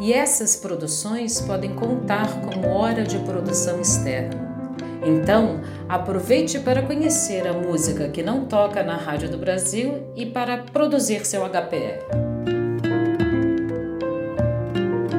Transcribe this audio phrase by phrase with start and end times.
[0.00, 4.52] e essas produções podem contar como hora de produção externa.
[5.04, 10.58] Então, aproveite para conhecer a música que não toca na Rádio do Brasil e para
[10.58, 12.32] produzir seu HPR.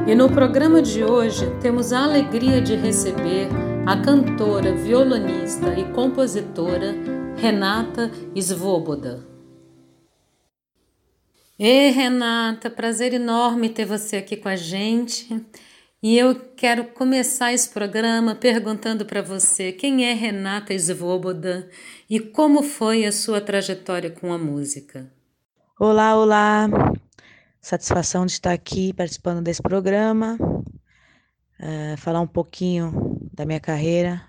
[0.08, 3.48] E no programa de hoje temos a alegria de receber
[3.86, 6.94] a cantora, violonista e compositora
[7.38, 9.33] Renata Svoboda.
[11.57, 15.45] Ei, Renata, prazer enorme ter você aqui com a gente.
[16.02, 21.69] E eu quero começar esse programa perguntando para você quem é Renata Svoboda
[22.09, 25.13] e como foi a sua trajetória com a música.
[25.80, 26.67] Olá, olá.
[27.61, 34.23] Satisfação de estar aqui participando desse programa, uh, falar um pouquinho da minha carreira.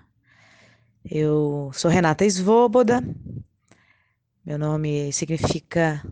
[1.03, 3.01] Eu sou Renata Svoboda.
[4.45, 6.05] Meu nome significa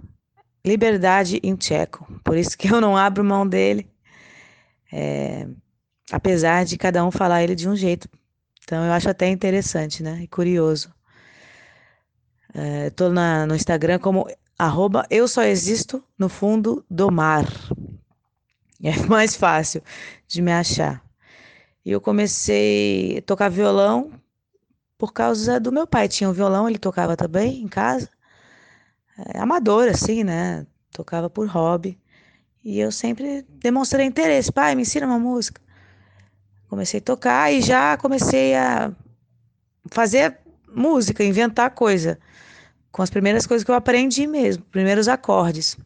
[0.66, 2.08] liberdade em tcheco.
[2.24, 3.90] Por isso que eu não abro mão dele,
[4.92, 5.48] é,
[6.12, 8.08] apesar de cada um falar ele de um jeito.
[8.64, 10.22] Então eu acho até interessante, né?
[10.22, 10.94] E curioso.
[12.88, 17.46] Estou é, no Instagram como arroba eu só existo no fundo do mar.
[18.86, 19.82] É mais fácil
[20.28, 21.02] de me achar.
[21.86, 24.12] E eu comecei a tocar violão
[24.98, 26.10] por causa do meu pai.
[26.10, 28.10] Tinha um violão, ele tocava também em casa
[29.18, 30.66] é, amador, assim, né?
[30.92, 32.00] Tocava por hobby.
[32.64, 34.52] E eu sempre demonstrei interesse.
[34.52, 35.62] Pai, me ensina uma música.
[36.70, 38.92] Comecei a tocar e já comecei a
[39.92, 40.40] fazer
[40.74, 42.18] música, inventar coisa.
[42.92, 45.78] Com as primeiras coisas que eu aprendi mesmo, primeiros acordes.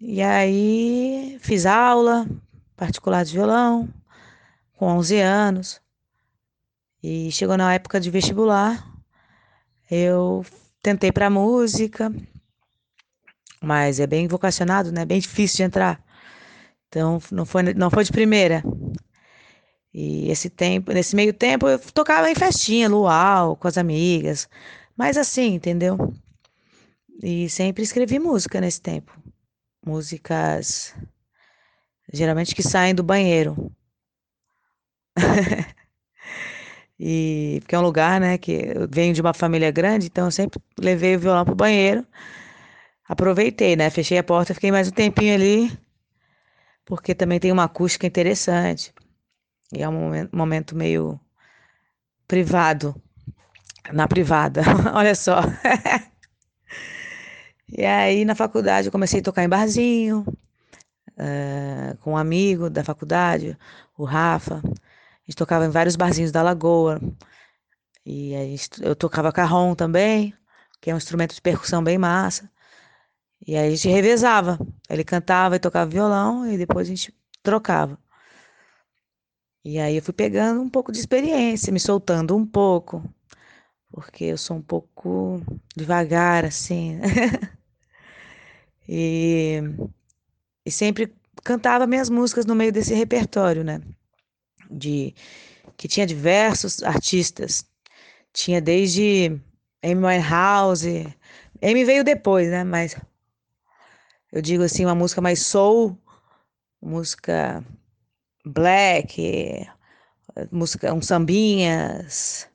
[0.00, 2.26] E aí fiz aula
[2.76, 3.88] particular de violão
[4.76, 5.80] com 11 anos.
[7.02, 8.84] E chegou na época de vestibular,
[9.90, 10.44] eu
[10.82, 12.12] tentei para música,
[13.60, 15.04] mas é bem vocacionado, né?
[15.04, 16.02] Bem difícil de entrar.
[16.88, 18.62] Então não foi não foi de primeira.
[19.94, 24.48] E esse tempo, nesse meio tempo eu tocava em festinha, luau, com as amigas,
[24.96, 25.96] mas assim, entendeu?
[27.22, 29.16] E sempre escrevi música nesse tempo.
[29.84, 30.94] Músicas
[32.12, 33.70] geralmente que saem do banheiro.
[37.04, 40.30] E porque é um lugar, né, que eu venho de uma família grande, então eu
[40.30, 42.06] sempre levei o violão pro banheiro.
[43.08, 43.90] Aproveitei, né?
[43.90, 45.76] Fechei a porta, fiquei mais um tempinho ali,
[46.84, 48.94] porque também tem uma acústica interessante.
[49.72, 51.18] E é um momento, meio
[52.28, 52.94] privado,
[53.92, 54.62] na privada,
[54.94, 55.40] olha só.
[57.68, 60.24] e aí na faculdade eu comecei a tocar em barzinho,
[61.18, 63.58] uh, com um amigo da faculdade,
[63.98, 64.62] o Rafa.
[65.22, 67.00] A gente tocava em vários barzinhos da Lagoa.
[68.04, 70.34] E aí eu tocava carrom também,
[70.80, 72.50] que é um instrumento de percussão bem massa.
[73.46, 74.58] E aí a gente revezava.
[74.88, 77.98] Ele cantava e tocava violão e depois a gente trocava.
[79.64, 83.02] E aí eu fui pegando um pouco de experiência, me soltando um pouco,
[83.92, 85.40] porque eu sou um pouco
[85.76, 86.98] devagar assim.
[88.88, 89.60] e,
[90.66, 93.80] e sempre cantava minhas músicas no meio desse repertório, né?
[94.72, 95.14] De
[95.76, 97.66] que tinha diversos artistas.
[98.32, 99.40] Tinha desde
[99.82, 101.14] Amy Winehouse,
[101.62, 102.64] Amy veio depois, né?
[102.64, 102.96] Mas
[104.32, 105.96] eu digo assim, uma música mais soul,
[106.80, 107.64] música
[108.44, 109.68] black,
[110.50, 112.48] música um sambinhas,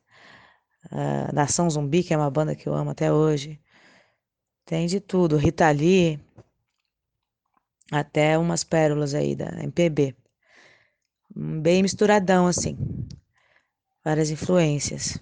[0.91, 3.61] uh, Nação Zumbi, que é uma banda que eu amo até hoje.
[4.65, 6.19] Tem de tudo, Rita Lee,
[7.91, 10.15] até umas pérolas aí da MPB
[11.37, 12.77] bem misturadão assim,
[14.03, 15.19] várias influências.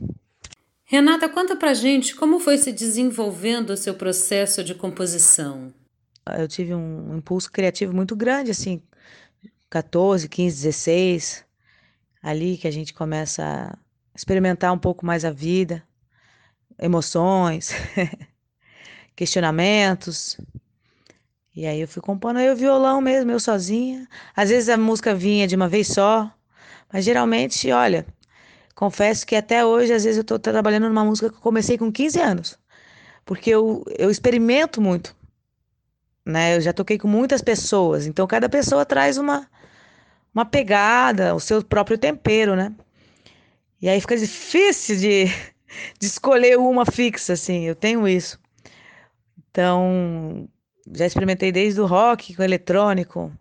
[0.86, 5.74] Renata, conta pra gente como foi se desenvolvendo o seu processo de composição.
[6.38, 8.82] Eu tive um impulso criativo muito grande, assim,
[9.70, 11.46] 14, 15, 16,
[12.22, 13.78] ali que a gente começa a
[14.16, 15.84] experimentar um pouco mais a vida,
[16.80, 17.72] emoções,
[19.16, 20.38] questionamentos,
[21.56, 24.08] e aí eu fui compondo aí o violão mesmo, eu sozinha.
[24.36, 26.30] Às vezes a música vinha de uma vez só,
[26.92, 28.06] mas geralmente, olha,
[28.76, 31.92] confesso que até hoje, às vezes eu estou trabalhando numa música que eu comecei com
[31.92, 32.60] 15 anos.
[33.24, 35.16] Porque eu, eu experimento muito,
[36.26, 36.58] né?
[36.58, 39.50] Eu já toquei com muitas pessoas, então cada pessoa traz uma,
[40.34, 42.74] uma pegada, o seu próprio tempero, né?
[43.82, 45.26] E aí fica difícil de,
[46.00, 48.40] de escolher uma fixa, assim, eu tenho isso.
[49.50, 50.50] Então,
[50.94, 53.32] já experimentei desde o rock com eletrônico,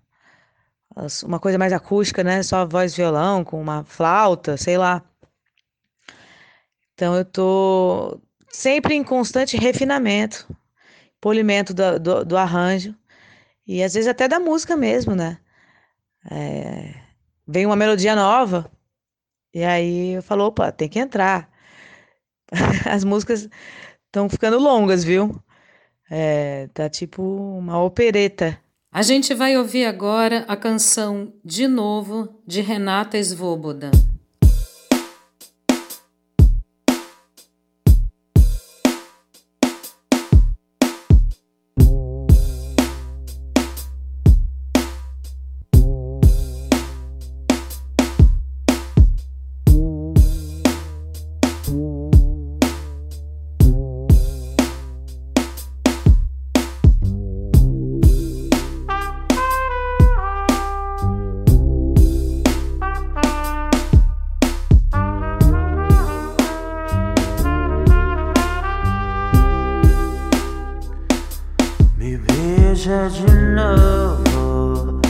[1.25, 2.43] uma coisa mais acústica, né?
[2.43, 5.03] Só voz violão, com uma flauta, sei lá.
[6.95, 10.47] Então eu tô sempre em constante refinamento,
[11.21, 12.95] polimento do, do, do arranjo
[13.67, 15.39] e às vezes até da música mesmo, né?
[16.31, 16.95] É,
[17.47, 18.71] vem uma melodia nova
[19.53, 21.51] e aí eu falo, opa, tem que entrar.
[22.91, 23.49] As músicas
[24.07, 25.43] estão ficando longas, viu?
[26.11, 28.59] É, tá tipo uma opereta.
[28.93, 33.91] A gente vai ouvir agora a canção De Novo de Renata Svoboda.
[72.27, 75.01] Beija de novo,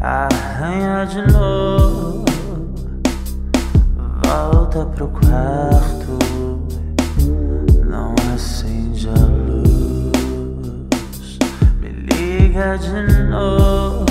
[0.00, 2.24] arranha de novo,
[4.24, 6.18] volta pro quarto,
[7.88, 10.18] não acende a luz,
[11.80, 14.06] me liga de novo,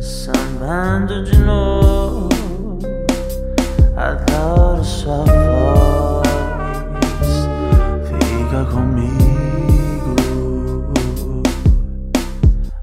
[0.00, 2.78] sambando de novo,
[3.96, 6.28] adoro sua voz,
[8.08, 9.21] fica comigo.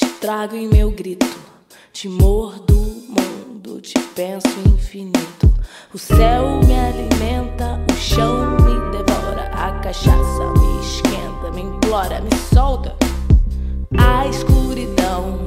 [0.00, 1.26] Te trago em meu grito,
[1.92, 5.52] te mordo o mundo, te penso infinito.
[5.92, 12.34] O céu me alimenta, o chão me devora, a cachaça me esquenta, me implora, me
[12.50, 12.96] solta.
[13.98, 15.38] A escuridão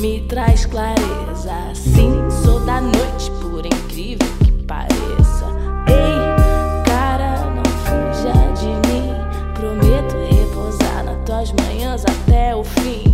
[0.00, 5.46] me traz clareza, assim sou da noite, por incrível que pareça.
[5.86, 9.14] Ei, cara, não fuja de mim,
[9.54, 13.11] prometo repousar nas tuas manhãs até o fim.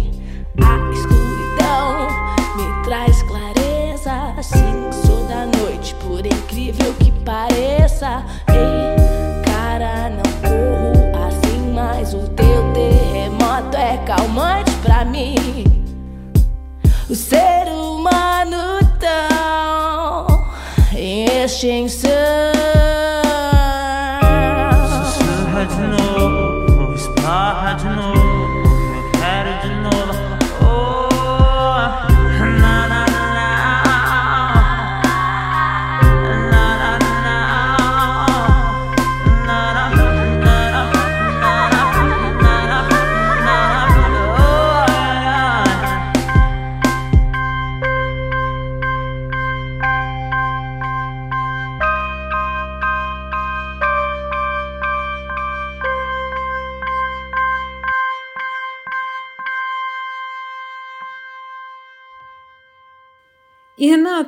[0.63, 2.09] A escuridão
[2.57, 4.35] me traz clareza.
[4.37, 8.25] Assim sou da noite, por incrível que pareça.
[8.49, 15.35] Ei, cara, não corro assim, mas o teu terremoto é calmante pra mim.
[17.09, 20.45] O ser humano tão
[20.95, 22.08] em extinção.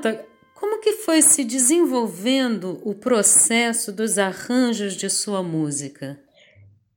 [0.01, 6.19] Renata, como que foi se desenvolvendo o processo dos arranjos de sua música?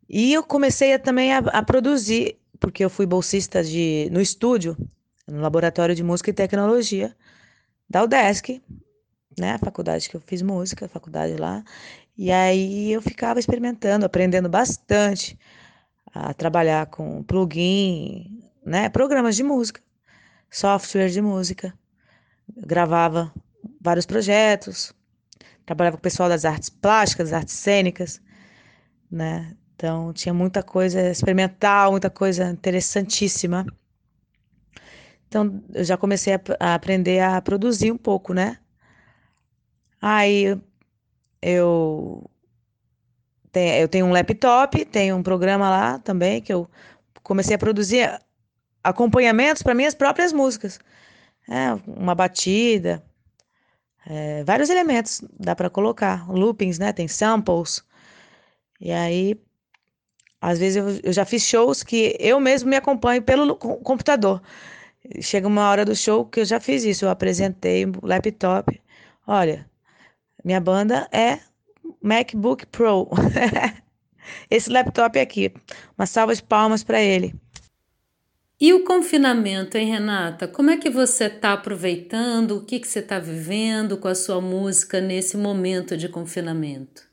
[0.09, 4.77] E eu comecei a, também a, a, produzir, porque eu fui bolsista de, no estúdio,
[5.27, 7.15] no Laboratório de Música e Tecnologia
[7.89, 8.61] da UDESC,
[9.37, 11.63] né, a faculdade que eu fiz música, a faculdade lá.
[12.17, 15.37] E aí eu ficava experimentando, aprendendo bastante
[16.13, 18.87] a trabalhar com plugin, né?
[18.89, 19.81] Programas de música,
[20.49, 21.73] software de música.
[22.55, 23.33] Gravava
[23.79, 24.93] vários projetos,
[25.65, 28.21] trabalhava com o pessoal das artes plásticas, artes cênicas,
[29.09, 29.55] né?
[29.75, 33.65] Então tinha muita coisa experimental, muita coisa interessantíssima.
[35.27, 38.57] Então eu já comecei a, a aprender a produzir um pouco, né?
[40.01, 40.57] Aí
[41.41, 42.29] eu
[43.53, 46.67] eu tenho um laptop, tenho um programa lá também que eu
[47.21, 48.19] comecei a produzir
[48.83, 50.79] acompanhamentos para minhas próprias músicas.
[51.49, 53.03] É, uma batida,
[54.05, 56.91] é, vários elementos dá para colocar, loopings, né?
[56.93, 57.83] Tem samples.
[58.79, 59.39] E aí,
[60.41, 64.41] às vezes eu, eu já fiz shows que eu mesmo me acompanho pelo computador.
[65.21, 68.81] Chega uma hora do show que eu já fiz isso, eu apresentei o laptop.
[69.27, 69.69] Olha,
[70.43, 71.39] minha banda é
[72.01, 73.09] MacBook Pro.
[74.49, 75.53] Esse laptop aqui.
[75.97, 77.35] Uma salva de palmas para ele.
[78.63, 80.47] E o confinamento, hein, Renata?
[80.47, 82.51] Como é que você está aproveitando?
[82.51, 87.03] O que, que você está vivendo com a sua música nesse momento de confinamento?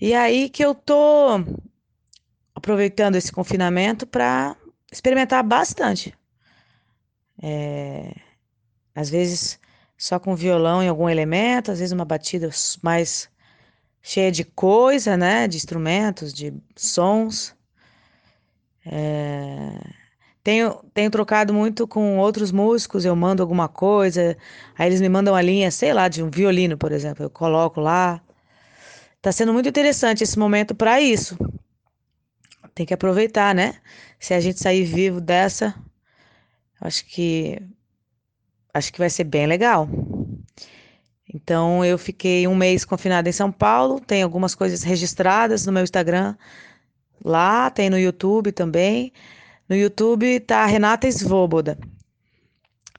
[0.00, 1.38] E aí que eu tô
[2.52, 4.56] aproveitando esse confinamento para
[4.90, 6.12] experimentar bastante.
[7.40, 8.12] É,
[8.92, 9.60] às vezes
[9.96, 12.50] só com violão em algum elemento, às vezes uma batida
[12.82, 13.30] mais
[14.02, 15.46] cheia de coisa, né?
[15.46, 17.54] De instrumentos, de sons.
[18.84, 20.01] É
[20.42, 24.36] tenho, tenho trocado muito com outros músicos, eu mando alguma coisa,
[24.76, 27.80] aí eles me mandam a linha, sei lá, de um violino, por exemplo, eu coloco
[27.80, 28.20] lá.
[29.20, 31.38] Tá sendo muito interessante esse momento para isso.
[32.74, 33.76] Tem que aproveitar, né?
[34.18, 35.74] Se a gente sair vivo dessa,
[36.80, 37.60] acho que
[38.74, 39.88] acho que vai ser bem legal.
[41.32, 45.84] Então eu fiquei um mês confinada em São Paulo, tem algumas coisas registradas no meu
[45.84, 46.34] Instagram,
[47.24, 49.12] lá tem no YouTube também.
[49.68, 51.78] No YouTube tá Renata Svoboda.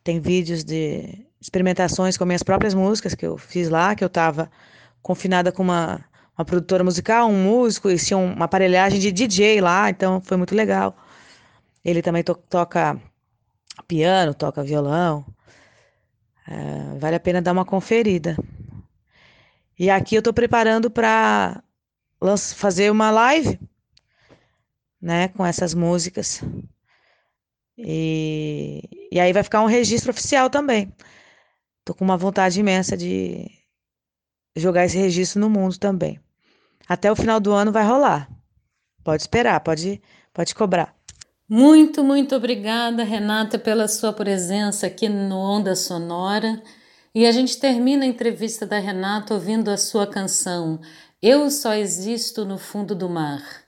[0.03, 4.49] Tem vídeos de experimentações com minhas próprias músicas que eu fiz lá, que eu tava
[5.01, 6.03] confinada com uma,
[6.37, 10.55] uma produtora musical, um músico, e tinha uma aparelhagem de DJ lá, então foi muito
[10.55, 10.95] legal.
[11.83, 12.99] Ele também to toca
[13.87, 15.25] piano, toca violão.
[16.47, 18.37] É, vale a pena dar uma conferida.
[19.77, 21.61] E aqui eu estou preparando para
[22.55, 23.59] fazer uma live
[25.03, 26.41] né, com essas músicas.
[27.77, 28.81] E,
[29.11, 30.93] e aí vai ficar um registro oficial também.
[31.83, 33.51] Tô com uma vontade imensa de
[34.55, 36.21] jogar esse registro no mundo também.
[36.87, 38.29] Até o final do ano vai rolar.
[39.03, 40.01] Pode esperar, pode,
[40.33, 40.95] pode cobrar.
[41.49, 46.63] Muito, muito obrigada, Renata, pela sua presença aqui no Onda Sonora.
[47.13, 50.79] E a gente termina a entrevista da Renata ouvindo a sua canção
[51.21, 53.62] Eu Só Existo no Fundo do Mar.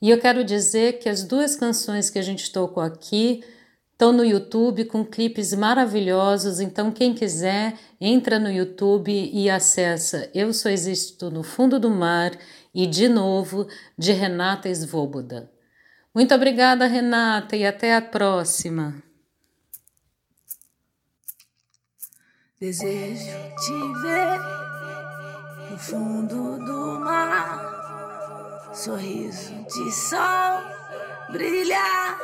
[0.00, 3.42] E eu quero dizer que as duas canções que a gente tocou aqui
[3.92, 10.52] estão no YouTube com clipes maravilhosos, então quem quiser, entra no YouTube e acessa Eu
[10.54, 12.30] Só Existo no Fundo do Mar
[12.72, 13.66] e de novo
[13.98, 15.50] de Renata Svoboda.
[16.14, 19.02] Muito obrigada, Renata, e até a próxima.
[22.60, 24.38] Desejo te ver
[25.70, 27.77] no fundo do mar
[28.78, 30.62] sorriso de sol
[31.32, 32.16] brilhar.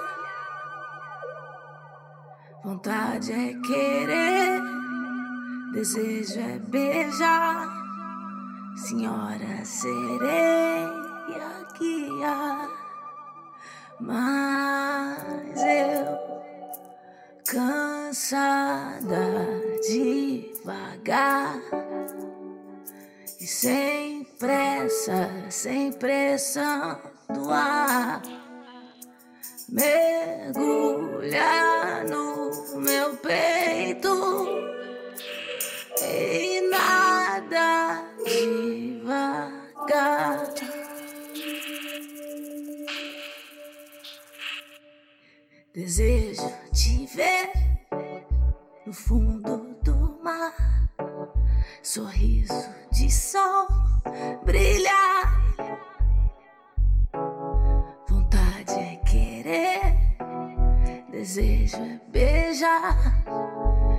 [2.63, 4.63] Vontade é querer,
[5.73, 7.69] desejo é beijar.
[8.77, 11.05] Senhora sereia
[11.77, 12.69] guia,
[14.01, 16.19] mas eu
[17.45, 19.27] cansada
[19.89, 21.61] devagar
[23.45, 26.99] e sem pressa, sem pressão
[27.29, 28.23] do ar.
[29.69, 30.57] Mergulhar
[32.09, 34.49] no meu peito
[36.01, 39.35] e nada devagar.
[45.75, 46.24] Desejo
[61.15, 62.97] desejo é beijar.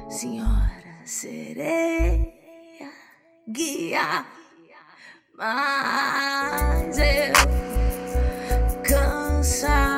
[0.10, 2.34] Senhora sereia,
[3.48, 4.26] guia,
[5.38, 7.34] mas eu
[8.84, 9.95] cansado.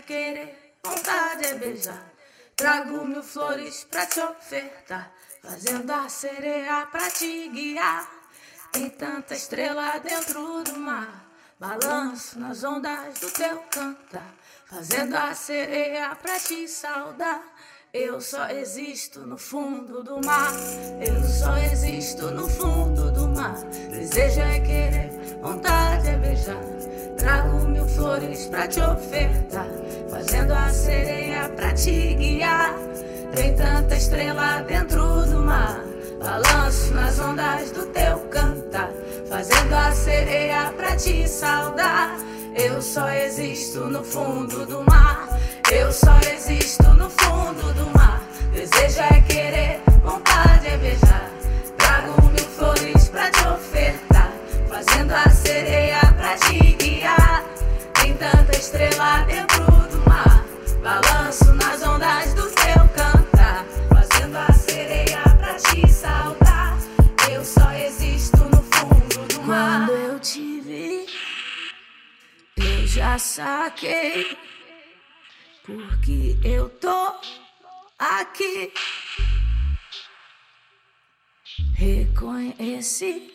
[0.00, 2.12] Querer, vontade é beijar.
[2.56, 8.08] Trago mil flores pra te ofertar, fazendo a sereia pra te guiar.
[8.72, 11.30] Tem tanta estrela dentro do mar,
[11.60, 14.34] balanço nas ondas do teu cantar,
[14.66, 17.42] fazendo a sereia pra te saudar.
[17.92, 20.50] Eu só existo no fundo do mar.
[21.06, 23.54] Eu só existo no fundo do mar.
[23.90, 25.11] Desejo é querer,
[25.42, 26.62] vontade é beijar.
[27.18, 29.66] Trago mil flores pra te ofertar.
[30.08, 32.74] Fazendo a sereia pra te guiar.
[33.34, 35.80] Tem tanta estrela dentro do mar.
[36.22, 38.90] Balanço nas ondas do teu cantar.
[39.28, 42.16] Fazendo a sereia pra te saudar.
[42.54, 45.40] Eu só existo no fundo do mar.
[45.72, 48.22] Eu só existo no fundo do mar.
[48.52, 49.81] Desejo é querer,
[55.62, 57.44] sereia pra te guiar.
[57.94, 60.44] Tem tanta estrela dentro do mar.
[60.82, 63.64] Balanço nas ondas do teu cantar.
[63.88, 66.76] Fazendo a sereia pra te saudar.
[67.30, 69.86] Eu só existo no fundo do mar.
[69.86, 71.06] Quando eu te vi,
[72.56, 74.36] eu já saquei.
[75.64, 77.14] Porque eu tô
[77.98, 78.72] aqui.
[81.76, 83.32] Reconheci,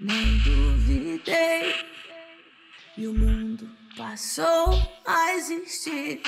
[0.00, 1.74] nem duvidei.
[2.96, 4.70] E o mundo passou
[5.06, 6.22] a existir.